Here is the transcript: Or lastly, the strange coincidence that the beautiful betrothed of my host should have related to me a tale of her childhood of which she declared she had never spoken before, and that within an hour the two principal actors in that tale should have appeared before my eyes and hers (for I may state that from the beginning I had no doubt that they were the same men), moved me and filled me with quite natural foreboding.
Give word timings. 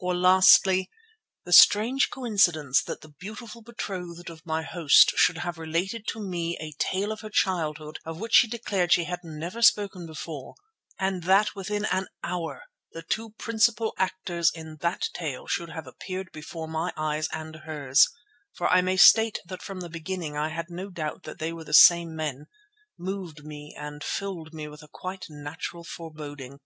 Or 0.00 0.16
lastly, 0.16 0.88
the 1.44 1.52
strange 1.52 2.08
coincidence 2.08 2.82
that 2.84 3.02
the 3.02 3.12
beautiful 3.20 3.60
betrothed 3.60 4.30
of 4.30 4.46
my 4.46 4.62
host 4.62 5.12
should 5.16 5.36
have 5.36 5.58
related 5.58 6.06
to 6.06 6.20
me 6.20 6.56
a 6.58 6.72
tale 6.78 7.12
of 7.12 7.20
her 7.20 7.28
childhood 7.28 7.98
of 8.06 8.18
which 8.18 8.32
she 8.32 8.48
declared 8.48 8.94
she 8.94 9.04
had 9.04 9.20
never 9.22 9.60
spoken 9.60 10.06
before, 10.06 10.54
and 10.98 11.24
that 11.24 11.54
within 11.54 11.84
an 11.92 12.06
hour 12.22 12.62
the 12.92 13.02
two 13.02 13.32
principal 13.32 13.92
actors 13.98 14.50
in 14.54 14.76
that 14.80 15.02
tale 15.12 15.46
should 15.46 15.68
have 15.68 15.86
appeared 15.86 16.32
before 16.32 16.66
my 16.66 16.90
eyes 16.96 17.28
and 17.30 17.54
hers 17.66 18.08
(for 18.54 18.72
I 18.72 18.80
may 18.80 18.96
state 18.96 19.38
that 19.44 19.60
from 19.62 19.80
the 19.80 19.90
beginning 19.90 20.34
I 20.34 20.48
had 20.48 20.70
no 20.70 20.88
doubt 20.88 21.24
that 21.24 21.40
they 21.40 21.52
were 21.52 21.64
the 21.64 21.74
same 21.74 22.16
men), 22.16 22.46
moved 22.98 23.44
me 23.44 23.76
and 23.78 24.02
filled 24.02 24.54
me 24.54 24.66
with 24.66 24.80
quite 24.92 25.26
natural 25.28 25.84
foreboding. 25.84 26.58